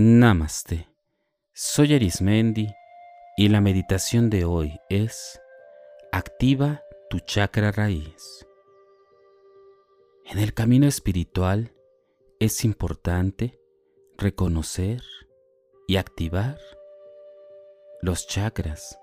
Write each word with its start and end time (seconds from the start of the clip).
Namaste. 0.00 0.86
Soy 1.52 1.92
Arismendi 1.92 2.72
y 3.36 3.48
la 3.48 3.60
meditación 3.60 4.30
de 4.30 4.44
hoy 4.44 4.78
es 4.88 5.40
Activa 6.12 6.82
tu 7.10 7.18
chakra 7.18 7.72
raíz. 7.72 8.46
En 10.24 10.38
el 10.38 10.54
camino 10.54 10.86
espiritual 10.86 11.72
es 12.38 12.64
importante 12.64 13.58
reconocer 14.16 15.02
y 15.88 15.96
activar 15.96 16.60
los 18.00 18.28
chakras 18.28 19.00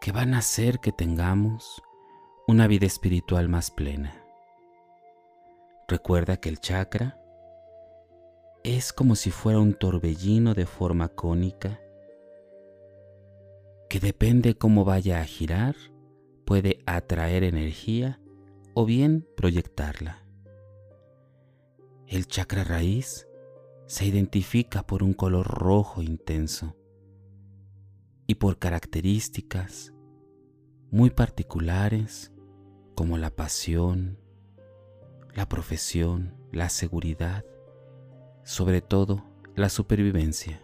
que 0.00 0.12
van 0.12 0.32
a 0.32 0.38
hacer 0.38 0.78
que 0.78 0.92
tengamos 0.92 1.82
una 2.46 2.66
vida 2.68 2.86
espiritual 2.86 3.50
más 3.50 3.70
plena. 3.70 4.24
Recuerda 5.88 6.38
que 6.38 6.48
el 6.48 6.58
chakra 6.58 7.19
es 8.62 8.92
como 8.92 9.14
si 9.16 9.30
fuera 9.30 9.58
un 9.58 9.74
torbellino 9.74 10.54
de 10.54 10.66
forma 10.66 11.08
cónica 11.08 11.80
que 13.88 14.00
depende 14.00 14.54
cómo 14.54 14.84
vaya 14.84 15.20
a 15.20 15.24
girar, 15.24 15.74
puede 16.44 16.80
atraer 16.86 17.42
energía 17.42 18.20
o 18.74 18.84
bien 18.86 19.26
proyectarla. 19.36 20.24
El 22.06 22.26
chakra 22.26 22.62
raíz 22.64 23.26
se 23.86 24.06
identifica 24.06 24.86
por 24.86 25.02
un 25.02 25.12
color 25.12 25.46
rojo 25.46 26.02
intenso 26.02 26.76
y 28.26 28.36
por 28.36 28.58
características 28.58 29.92
muy 30.92 31.10
particulares 31.10 32.32
como 32.94 33.18
la 33.18 33.30
pasión, 33.30 34.18
la 35.34 35.48
profesión, 35.48 36.36
la 36.52 36.68
seguridad, 36.68 37.44
sobre 38.44 38.80
todo 38.80 39.24
la 39.54 39.68
supervivencia. 39.68 40.60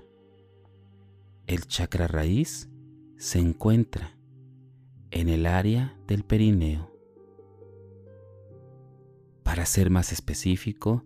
El 1.46 1.66
chakra 1.66 2.06
raíz 2.08 2.68
se 3.16 3.38
encuentra 3.38 4.16
en 5.10 5.28
el 5.28 5.46
área 5.46 5.98
del 6.06 6.24
perineo. 6.24 6.92
Para 9.42 9.64
ser 9.64 9.90
más 9.90 10.12
específico, 10.12 11.04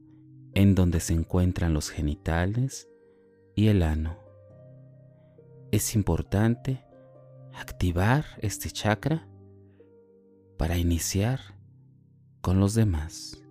en 0.54 0.74
donde 0.74 1.00
se 1.00 1.14
encuentran 1.14 1.74
los 1.74 1.90
genitales 1.90 2.88
y 3.54 3.68
el 3.68 3.82
ano. 3.82 4.18
Es 5.70 5.94
importante 5.94 6.84
activar 7.52 8.24
este 8.40 8.70
chakra 8.70 9.28
para 10.56 10.76
iniciar 10.76 11.40
con 12.40 12.58
los 12.58 12.74
demás. 12.74 13.42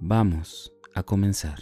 Vamos 0.00 0.72
a 0.94 1.02
comenzar. 1.02 1.58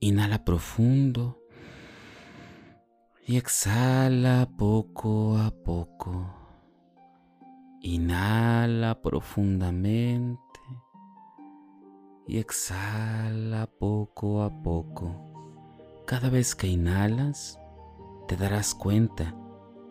Inhala 0.00 0.44
profundo 0.44 1.38
y 3.24 3.36
exhala 3.36 4.50
poco 4.58 5.38
a 5.38 5.52
poco. 5.52 6.34
Inhala 7.80 9.00
profundamente 9.00 10.40
y 12.26 12.38
exhala 12.38 13.68
poco 13.78 14.42
a 14.42 14.62
poco. 14.64 16.02
Cada 16.08 16.28
vez 16.28 16.56
que 16.56 16.66
inhalas, 16.66 17.56
te 18.26 18.36
darás 18.36 18.74
cuenta 18.74 19.32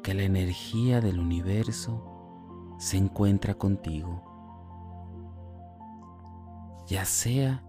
que 0.03 0.13
la 0.13 0.23
energía 0.23 0.99
del 0.99 1.17
universo 1.17 2.75
se 2.77 2.97
encuentra 2.97 3.53
contigo 3.53 4.28
ya 6.89 7.05
sea 7.05 7.63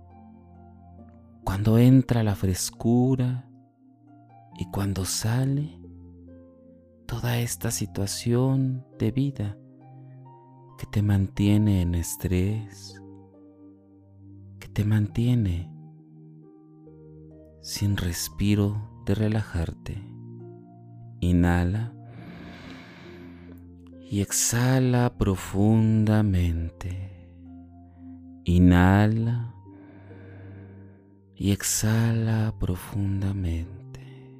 cuando 1.44 1.78
entra 1.78 2.22
la 2.22 2.34
frescura 2.34 3.46
y 4.58 4.64
cuando 4.70 5.04
sale 5.04 5.78
toda 7.06 7.38
esta 7.38 7.70
situación 7.70 8.86
de 8.98 9.10
vida 9.10 9.58
que 10.78 10.86
te 10.86 11.02
mantiene 11.02 11.82
en 11.82 11.94
estrés, 11.94 12.98
que 14.58 14.68
te 14.68 14.84
mantiene 14.84 15.70
sin 17.60 17.98
respiro 17.98 19.02
de 19.04 19.14
relajarte. 19.14 20.02
Inhala 21.20 21.92
y 24.10 24.22
exhala 24.22 25.12
profundamente. 25.18 27.09
Inhala 28.52 29.54
y 31.36 31.52
exhala 31.52 32.52
profundamente. 32.58 34.34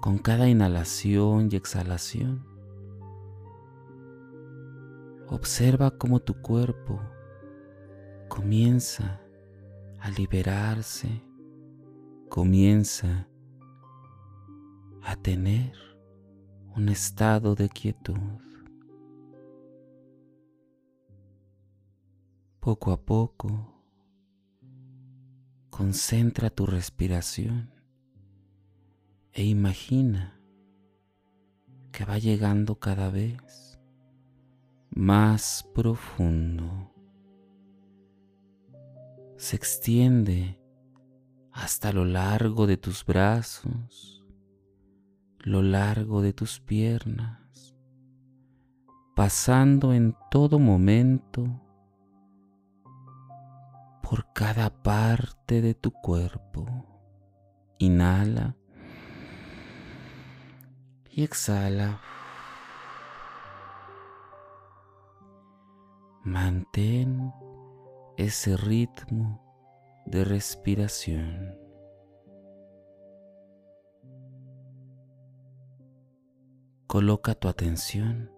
Con 0.00 0.18
cada 0.18 0.48
inhalación 0.48 1.48
y 1.50 1.56
exhalación, 1.56 2.46
observa 5.26 5.90
cómo 5.98 6.20
tu 6.20 6.40
cuerpo 6.40 7.00
comienza 8.28 9.20
a 9.98 10.08
liberarse, 10.10 11.20
comienza 12.28 13.26
a 15.02 15.16
tener 15.16 15.72
un 16.76 16.90
estado 16.90 17.56
de 17.56 17.68
quietud. 17.68 18.53
Poco 22.64 22.92
a 22.92 22.96
poco, 22.96 23.74
concentra 25.68 26.48
tu 26.48 26.64
respiración 26.64 27.70
e 29.34 29.44
imagina 29.44 30.40
que 31.92 32.06
va 32.06 32.16
llegando 32.16 32.76
cada 32.76 33.10
vez 33.10 33.78
más 34.88 35.68
profundo. 35.74 36.90
Se 39.36 39.56
extiende 39.56 40.58
hasta 41.52 41.92
lo 41.92 42.06
largo 42.06 42.66
de 42.66 42.78
tus 42.78 43.04
brazos, 43.04 44.24
lo 45.40 45.60
largo 45.60 46.22
de 46.22 46.32
tus 46.32 46.60
piernas, 46.60 47.76
pasando 49.14 49.92
en 49.92 50.16
todo 50.30 50.58
momento 50.58 51.60
por 54.08 54.32
cada 54.34 54.70
parte 54.82 55.62
de 55.62 55.74
tu 55.74 55.90
cuerpo. 55.90 56.66
Inhala 57.78 58.54
y 61.10 61.24
exhala. 61.24 62.00
Mantén 66.22 67.32
ese 68.16 68.56
ritmo 68.56 69.42
de 70.06 70.24
respiración. 70.24 71.58
Coloca 76.86 77.34
tu 77.34 77.48
atención 77.48 78.30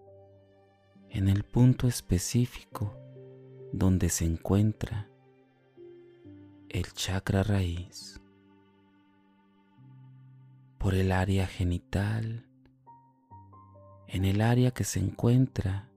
en 1.09 1.27
el 1.27 1.43
punto 1.43 1.87
específico 1.87 2.97
donde 3.71 4.09
se 4.09 4.25
encuentra 4.25 5.09
el 6.69 6.93
chakra 6.93 7.43
raíz, 7.43 8.21
por 10.77 10.93
el 10.93 11.11
área 11.11 11.47
genital, 11.47 12.45
en 14.07 14.25
el 14.25 14.41
área 14.41 14.71
que 14.71 14.83
se 14.83 14.99
encuentra 14.99 15.89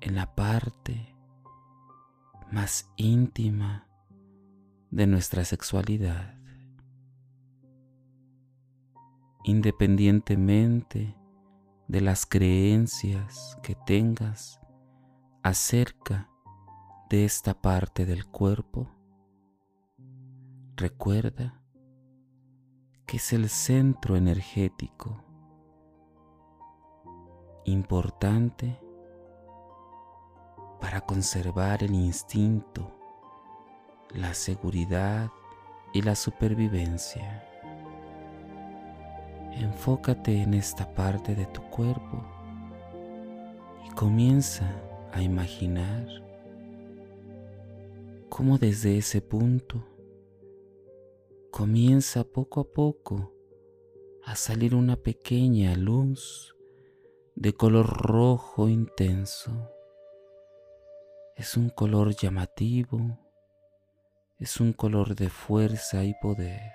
en 0.00 0.14
la 0.14 0.34
parte 0.34 1.14
más 2.52 2.90
íntima 2.96 3.88
de 4.90 5.06
nuestra 5.06 5.44
sexualidad. 5.44 6.38
Independientemente 9.44 11.16
de 11.88 12.00
las 12.00 12.26
creencias 12.26 13.58
que 13.62 13.74
tengas 13.86 14.60
acerca 15.42 16.30
de 17.14 17.24
esta 17.24 17.54
parte 17.54 18.06
del 18.06 18.26
cuerpo, 18.26 18.88
recuerda 20.74 21.62
que 23.06 23.18
es 23.18 23.32
el 23.32 23.48
centro 23.48 24.16
energético 24.16 25.22
importante 27.66 28.80
para 30.80 31.02
conservar 31.02 31.84
el 31.84 31.94
instinto, 31.94 32.90
la 34.10 34.34
seguridad 34.34 35.30
y 35.92 36.02
la 36.02 36.16
supervivencia. 36.16 37.48
Enfócate 39.52 40.42
en 40.42 40.54
esta 40.54 40.92
parte 40.92 41.36
de 41.36 41.46
tu 41.46 41.62
cuerpo 41.70 42.24
y 43.86 43.90
comienza 43.90 44.68
a 45.12 45.22
imaginar 45.22 46.23
cómo 48.36 48.58
desde 48.58 48.98
ese 48.98 49.22
punto 49.22 49.86
comienza 51.52 52.24
poco 52.24 52.62
a 52.62 52.64
poco 52.64 53.32
a 54.24 54.34
salir 54.34 54.74
una 54.74 54.96
pequeña 54.96 55.76
luz 55.76 56.56
de 57.36 57.52
color 57.52 57.86
rojo 57.86 58.68
intenso. 58.68 59.70
Es 61.36 61.56
un 61.56 61.70
color 61.70 62.16
llamativo, 62.16 63.20
es 64.40 64.58
un 64.58 64.72
color 64.72 65.14
de 65.14 65.30
fuerza 65.30 66.02
y 66.02 66.14
poder. 66.20 66.72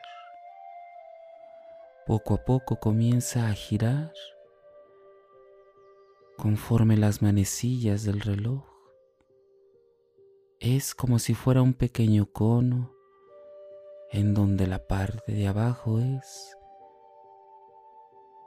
Poco 2.07 2.35
a 2.35 2.45
poco 2.45 2.79
comienza 2.79 3.49
a 3.49 3.51
girar 3.51 4.13
conforme 6.37 6.95
las 6.95 7.21
manecillas 7.21 8.05
del 8.05 8.21
reloj. 8.21 8.78
Es 10.59 10.93
como 10.93 11.19
si 11.19 11.35
fuera 11.35 11.61
un 11.61 11.73
pequeño 11.73 12.33
cono 12.33 12.93
en 14.11 14.33
donde 14.33 14.67
la 14.67 14.85
parte 14.87 15.31
de 15.31 15.47
abajo 15.47 15.99
es 15.99 16.53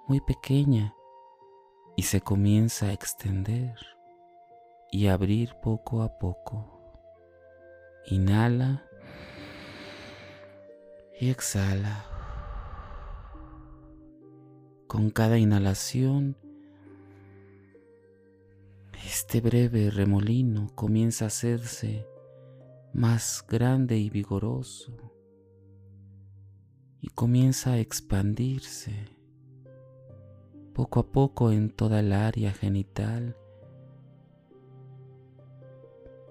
muy 0.09 0.21
pequeña 0.21 0.95
y 1.97 2.03
se 2.03 2.21
comienza 2.21 2.89
a 2.89 2.93
extender 2.93 3.77
y 4.91 5.07
abrir 5.07 5.55
poco 5.63 6.03
a 6.03 6.19
poco. 6.19 6.83
Inhala 8.05 8.85
y 11.19 11.31
exhala. 11.31 12.05
Con 14.87 15.09
cada 15.09 15.39
inhalación, 15.39 16.37
este 19.07 19.41
breve 19.41 19.91
remolino 19.91 20.71
comienza 20.75 21.25
a 21.25 21.29
hacerse 21.29 22.07
más 22.93 23.45
grande 23.49 23.99
y 23.99 24.11
vigoroso 24.11 24.97
y 27.01 27.09
comienza 27.09 27.73
a 27.73 27.79
expandirse 27.79 28.95
poco 30.73 31.01
a 31.01 31.13
poco 31.13 31.51
en 31.51 31.71
toda 31.71 32.01
el 32.01 32.13
área 32.13 32.53
genital 32.53 33.37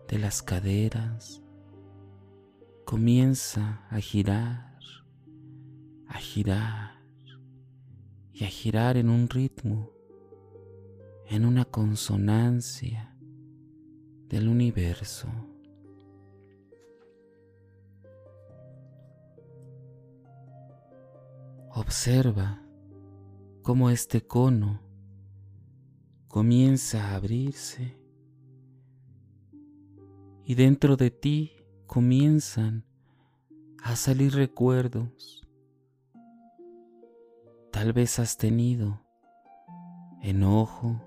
de 0.07 0.19
las 0.19 0.41
caderas. 0.41 1.41
Comienza 2.85 3.87
a 3.89 3.99
girar, 3.99 4.79
a 6.07 6.17
girar 6.17 7.01
y 8.33 8.43
a 8.43 8.47
girar 8.47 8.97
en 8.97 9.09
un 9.09 9.29
ritmo, 9.29 9.91
en 11.31 11.45
una 11.45 11.63
consonancia 11.63 13.15
del 14.27 14.49
universo. 14.49 15.29
Observa 21.69 22.61
cómo 23.61 23.89
este 23.89 24.27
cono 24.27 24.81
comienza 26.27 27.01
a 27.01 27.15
abrirse 27.15 27.97
y 30.43 30.55
dentro 30.55 30.97
de 30.97 31.11
ti 31.11 31.53
comienzan 31.87 32.83
a 33.81 33.95
salir 33.95 34.35
recuerdos. 34.35 35.47
Tal 37.71 37.93
vez 37.93 38.19
has 38.19 38.35
tenido 38.35 39.05
enojo, 40.21 41.01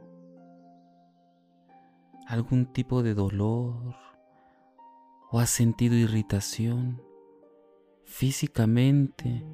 algún 2.27 2.67
tipo 2.67 3.03
de 3.03 3.15
dolor 3.15 3.97
o 5.31 5.41
has 5.41 5.51
sentido 5.51 5.95
irritación 5.95 7.03
físicamente 8.05 9.45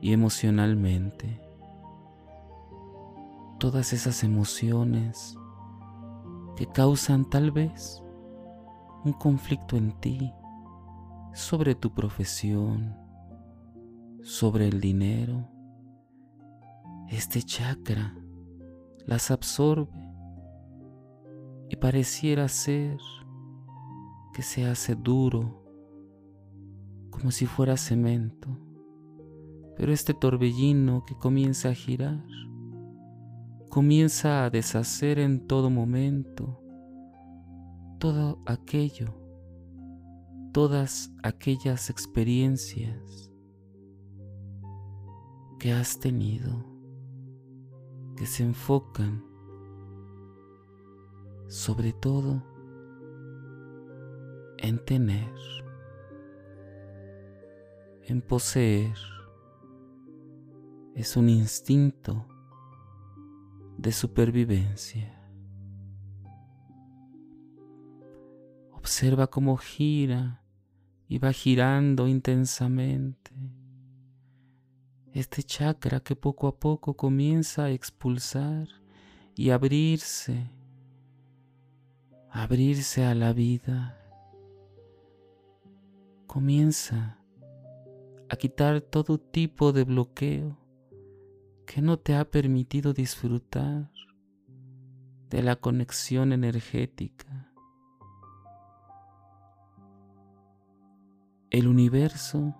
y 0.00 0.12
emocionalmente 0.12 1.40
todas 3.58 3.92
esas 3.92 4.24
emociones 4.24 5.36
que 6.56 6.66
causan 6.66 7.28
tal 7.28 7.50
vez 7.50 8.02
un 9.04 9.12
conflicto 9.12 9.76
en 9.76 9.92
ti 10.00 10.32
sobre 11.32 11.74
tu 11.74 11.92
profesión, 11.92 12.96
sobre 14.22 14.68
el 14.68 14.80
dinero. 14.80 15.48
Este 17.08 17.42
chakra 17.42 18.14
las 19.06 19.30
absorbe 19.30 20.13
y 21.68 21.76
pareciera 21.76 22.48
ser 22.48 22.98
que 24.32 24.42
se 24.42 24.66
hace 24.66 24.94
duro 24.94 25.62
como 27.10 27.30
si 27.30 27.46
fuera 27.46 27.76
cemento. 27.76 28.58
Pero 29.76 29.92
este 29.92 30.14
torbellino 30.14 31.04
que 31.04 31.16
comienza 31.16 31.70
a 31.70 31.74
girar 31.74 32.24
comienza 33.70 34.44
a 34.44 34.50
deshacer 34.50 35.18
en 35.18 35.48
todo 35.48 35.68
momento 35.68 36.60
todo 37.98 38.38
aquello, 38.46 39.14
todas 40.52 41.10
aquellas 41.22 41.90
experiencias 41.90 43.32
que 45.58 45.72
has 45.72 45.98
tenido, 45.98 46.64
que 48.16 48.26
se 48.26 48.44
enfocan 48.44 49.24
sobre 51.48 51.92
todo 51.92 52.42
en 54.58 54.78
tener, 54.84 55.34
en 58.04 58.22
poseer. 58.22 58.96
Es 60.94 61.16
un 61.16 61.28
instinto 61.28 62.26
de 63.76 63.92
supervivencia. 63.92 65.20
Observa 68.72 69.26
cómo 69.26 69.56
gira 69.56 70.42
y 71.08 71.18
va 71.18 71.32
girando 71.32 72.06
intensamente. 72.06 73.32
Este 75.12 75.42
chakra 75.42 76.00
que 76.00 76.16
poco 76.16 76.48
a 76.48 76.58
poco 76.58 76.94
comienza 76.94 77.64
a 77.64 77.70
expulsar 77.70 78.68
y 79.36 79.50
abrirse, 79.50 80.50
abrirse 82.34 83.04
a 83.04 83.14
la 83.14 83.32
vida. 83.32 83.96
Comienza 86.26 87.20
a 88.28 88.34
quitar 88.34 88.80
todo 88.80 89.18
tipo 89.18 89.72
de 89.72 89.84
bloqueo 89.84 90.58
que 91.64 91.80
no 91.80 91.96
te 91.96 92.16
ha 92.16 92.28
permitido 92.28 92.92
disfrutar 92.92 93.88
de 95.30 95.42
la 95.44 95.54
conexión 95.54 96.32
energética. 96.32 97.52
El 101.50 101.68
universo 101.68 102.56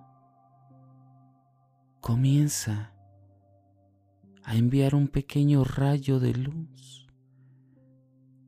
comienza 2.01 2.93
a 4.45 4.55
enviar 4.55 4.95
un 4.95 5.09
pequeño 5.09 5.65
rayo 5.65 6.21
de 6.21 6.35
luz 6.35 7.04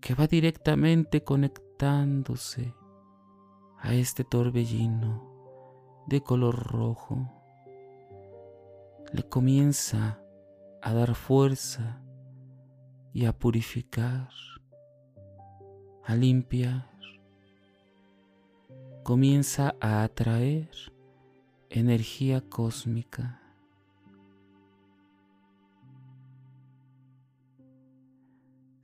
que 0.00 0.14
va 0.14 0.26
directamente 0.26 1.22
conectándose 1.24 2.74
a 3.78 3.94
este 3.94 4.24
torbellino 4.24 5.36
de 6.06 6.22
color 6.22 6.54
rojo. 6.54 7.28
Le 9.12 9.22
comienza 9.28 10.20
a 10.82 10.92
dar 10.92 11.14
fuerza 11.14 12.00
y 13.12 13.24
a 13.24 13.32
purificar, 13.32 14.28
a 16.04 16.14
limpiar. 16.14 16.90
Comienza 19.02 19.74
a 19.80 20.02
atraer 20.02 20.70
energía 21.70 22.40
cósmica. 22.40 23.45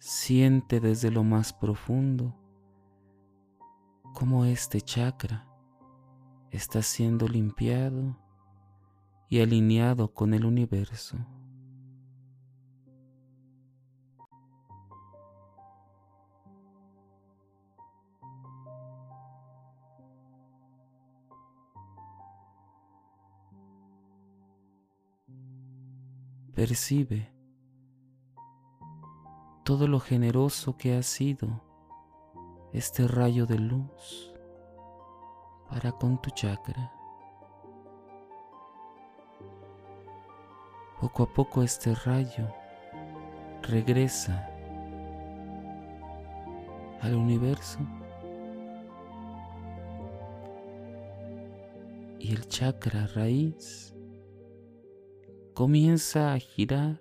Siente 0.04 0.80
desde 0.80 1.12
lo 1.12 1.22
más 1.22 1.52
profundo 1.52 2.34
cómo 4.12 4.44
este 4.44 4.80
chakra 4.80 5.46
está 6.50 6.82
siendo 6.82 7.28
limpiado 7.28 8.18
y 9.28 9.40
alineado 9.40 10.12
con 10.12 10.34
el 10.34 10.44
universo. 10.44 11.18
Percibe 26.56 27.31
todo 29.64 29.86
lo 29.86 30.00
generoso 30.00 30.76
que 30.76 30.96
has 30.96 31.06
sido 31.06 31.62
este 32.72 33.06
rayo 33.06 33.46
de 33.46 33.58
luz 33.58 34.34
para 35.68 35.92
con 35.92 36.20
tu 36.20 36.30
chakra. 36.30 36.92
Poco 41.00 41.22
a 41.22 41.32
poco 41.32 41.62
este 41.62 41.94
rayo 41.94 42.52
regresa 43.62 44.48
al 47.00 47.14
universo 47.14 47.78
y 52.18 52.32
el 52.32 52.48
chakra 52.48 53.06
raíz 53.14 53.94
comienza 55.54 56.32
a 56.32 56.38
girar 56.38 56.98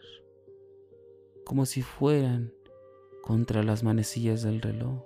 como 1.46 1.66
si 1.66 1.82
fueran 1.82 2.54
contra 3.22 3.64
las 3.64 3.84
manecillas 3.84 4.42
del 4.42 4.62
reloj, 4.62 5.04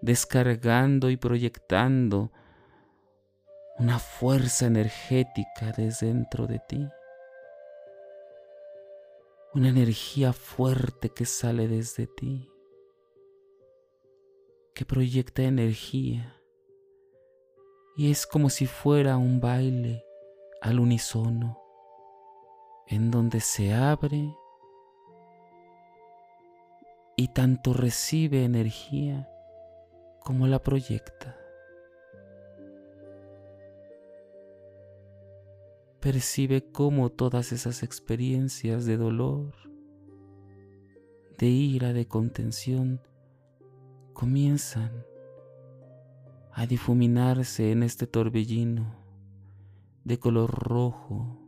descargando 0.00 1.10
y 1.10 1.16
proyectando 1.16 2.30
una 3.78 3.98
fuerza 3.98 4.66
energética 4.66 5.72
desde 5.76 6.08
dentro 6.08 6.46
de 6.46 6.60
ti, 6.68 6.88
una 9.54 9.68
energía 9.68 10.32
fuerte 10.32 11.10
que 11.10 11.24
sale 11.24 11.68
desde 11.68 12.06
ti, 12.06 12.50
que 14.74 14.84
proyecta 14.84 15.42
energía. 15.42 16.38
Y 17.96 18.10
es 18.10 18.26
como 18.26 18.48
si 18.48 18.66
fuera 18.66 19.18
un 19.18 19.40
baile 19.40 20.04
al 20.62 20.80
unísono 20.80 21.58
en 22.86 23.10
donde 23.10 23.40
se 23.40 23.74
abre 23.74 24.34
y 27.16 27.28
tanto 27.28 27.72
recibe 27.72 28.44
energía 28.44 29.28
como 30.20 30.46
la 30.46 30.62
proyecta. 30.62 31.36
Percibe 36.00 36.64
cómo 36.72 37.10
todas 37.10 37.52
esas 37.52 37.82
experiencias 37.82 38.86
de 38.86 38.96
dolor, 38.96 39.54
de 41.38 41.46
ira, 41.46 41.92
de 41.92 42.06
contención, 42.06 43.00
comienzan 44.12 45.04
a 46.52 46.66
difuminarse 46.66 47.70
en 47.72 47.82
este 47.82 48.06
torbellino 48.06 48.96
de 50.04 50.18
color 50.18 50.50
rojo 50.50 51.41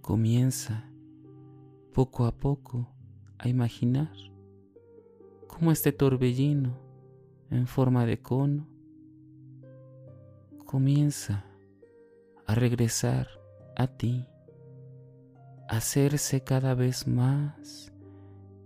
Comienza 0.00 0.90
poco 1.92 2.24
a 2.24 2.32
poco 2.32 2.88
a 3.38 3.48
imaginar 3.48 4.12
cómo 5.46 5.72
este 5.72 5.92
torbellino 5.92 6.78
en 7.50 7.66
forma 7.66 8.06
de 8.06 8.20
cono 8.20 8.66
comienza 10.64 11.44
a 12.46 12.54
regresar 12.54 13.28
a 13.76 13.88
ti, 13.88 14.26
a 15.68 15.76
hacerse 15.76 16.42
cada 16.42 16.74
vez 16.74 17.06
más 17.06 17.92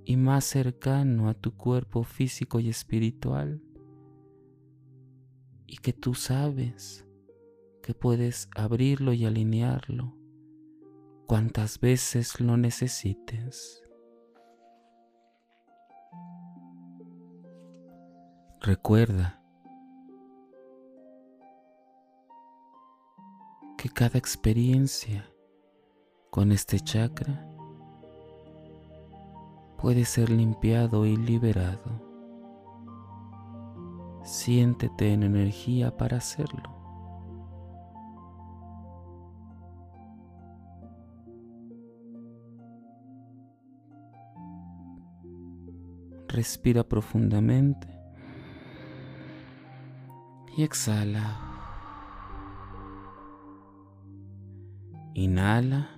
y 0.05 0.17
más 0.17 0.45
cercano 0.45 1.29
a 1.29 1.35
tu 1.35 1.57
cuerpo 1.57 2.05
físico 2.05 2.61
y 2.61 2.69
espiritual 2.69 3.61
y 5.67 5.79
que 5.79 5.93
tú 5.93 6.15
sabes 6.15 7.07
que 7.83 7.93
puedes 7.93 8.49
abrirlo 8.55 9.13
y 9.13 9.25
alinearlo 9.25 10.24
cuantas 11.27 11.81
veces 11.81 12.41
lo 12.41 12.57
necesites. 12.57 13.83
Recuerda 18.61 19.41
que 23.77 23.89
cada 23.91 24.19
experiencia 24.19 25.29
con 26.31 26.51
este 26.53 26.81
chakra 26.81 27.47
puede 29.79 30.05
ser 30.07 30.31
limpiado 30.31 31.05
y 31.05 31.17
liberado. 31.17 32.03
Siéntete 34.25 35.13
en 35.13 35.23
energía 35.25 35.95
para 35.97 36.17
hacerlo. 36.17 36.84
Respira 46.35 46.83
profundamente 46.83 47.87
y 50.57 50.65
exhala. 50.65 51.39
Inhala 55.15 55.91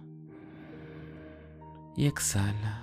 y 1.96 2.04
exhala. 2.04 2.82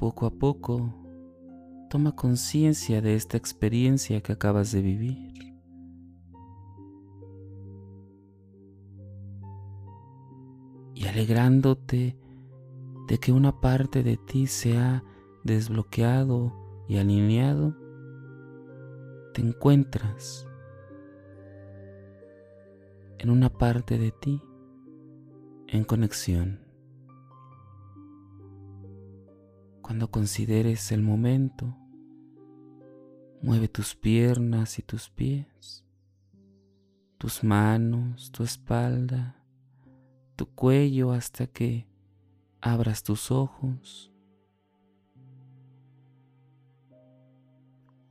Poco 0.00 0.26
a 0.26 0.30
poco, 0.32 0.92
toma 1.88 2.16
conciencia 2.16 3.00
de 3.00 3.14
esta 3.14 3.36
experiencia 3.36 4.20
que 4.22 4.32
acabas 4.32 4.72
de 4.72 4.82
vivir. 4.82 5.54
Y 10.96 11.06
alegrándote 11.06 12.21
de 13.06 13.18
que 13.18 13.32
una 13.32 13.60
parte 13.60 14.02
de 14.02 14.16
ti 14.16 14.46
se 14.46 14.78
ha 14.78 15.04
desbloqueado 15.44 16.84
y 16.88 16.98
alineado, 16.98 17.76
te 19.34 19.42
encuentras 19.42 20.46
en 23.18 23.30
una 23.30 23.50
parte 23.50 23.98
de 23.98 24.10
ti 24.12 24.42
en 25.68 25.84
conexión. 25.84 26.60
Cuando 29.80 30.10
consideres 30.10 30.92
el 30.92 31.02
momento, 31.02 31.76
mueve 33.42 33.68
tus 33.68 33.96
piernas 33.96 34.78
y 34.78 34.82
tus 34.82 35.10
pies, 35.10 35.84
tus 37.18 37.42
manos, 37.42 38.30
tu 38.32 38.44
espalda, 38.44 39.36
tu 40.36 40.46
cuello 40.46 41.12
hasta 41.12 41.46
que 41.46 41.91
abras 42.62 43.02
tus 43.02 43.32
ojos 43.32 44.12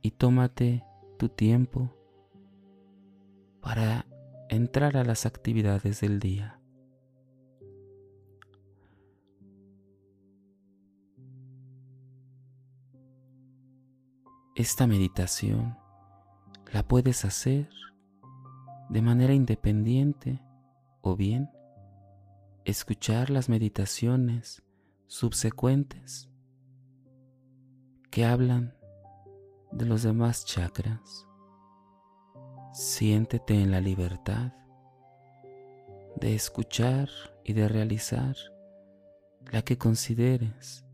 y 0.02 0.10
tómate 0.10 0.84
tu 1.18 1.30
tiempo 1.30 1.96
para 3.62 4.06
entrar 4.50 4.98
a 4.98 5.04
las 5.04 5.24
actividades 5.24 6.02
del 6.02 6.20
día. 6.20 6.60
Esta 14.54 14.86
meditación 14.86 15.78
la 16.74 16.82
puedes 16.82 17.24
hacer 17.24 17.70
de 18.90 19.00
manera 19.00 19.32
independiente 19.32 20.42
o 21.00 21.16
bien 21.16 21.48
escuchar 22.64 23.30
las 23.30 23.48
meditaciones 23.48 24.62
subsecuentes 25.06 26.28
que 28.10 28.24
hablan 28.24 28.74
de 29.72 29.86
los 29.86 30.02
demás 30.02 30.44
chakras. 30.44 31.26
Siéntete 32.72 33.60
en 33.60 33.70
la 33.70 33.80
libertad 33.80 34.52
de 36.16 36.34
escuchar 36.34 37.08
y 37.44 37.52
de 37.52 37.68
realizar 37.68 38.36
la 39.50 39.62
que 39.62 39.76
consideres 39.76 40.84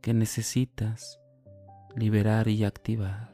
que 0.00 0.14
necesitas 0.14 1.20
liberar 1.94 2.48
y 2.48 2.64
activar. 2.64 3.33